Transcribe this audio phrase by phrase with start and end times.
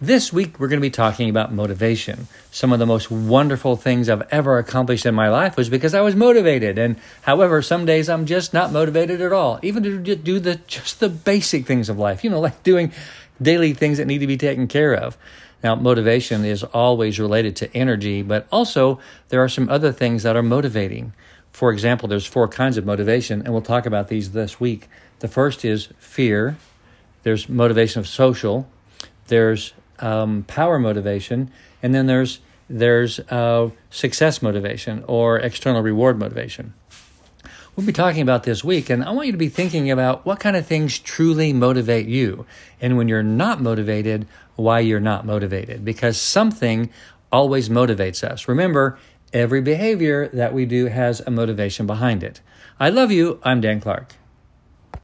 [0.00, 2.28] This week, we're going to be talking about motivation.
[2.50, 6.02] Some of the most wonderful things I've ever accomplished in my life was because I
[6.02, 6.76] was motivated.
[6.76, 11.00] And however, some days I'm just not motivated at all, even to do the just
[11.00, 12.22] the basic things of life.
[12.22, 12.92] You know, like doing
[13.40, 15.16] daily things that need to be taken care of.
[15.64, 19.00] Now, motivation is always related to energy, but also
[19.30, 21.14] there are some other things that are motivating.
[21.52, 24.90] For example, there's four kinds of motivation, and we'll talk about these this week.
[25.20, 26.58] The first is fear.
[27.22, 28.68] There's motivation of social.
[29.28, 31.50] There's um, power motivation,
[31.82, 36.74] and then there's there's uh, success motivation or external reward motivation.
[37.76, 40.40] We'll be talking about this week, and I want you to be thinking about what
[40.40, 42.46] kind of things truly motivate you,
[42.80, 46.90] and when you're not motivated, why you're not motivated, because something
[47.30, 48.48] always motivates us.
[48.48, 48.98] Remember,
[49.32, 52.40] every behavior that we do has a motivation behind it.
[52.80, 53.40] I love you.
[53.42, 54.14] I'm Dan Clark.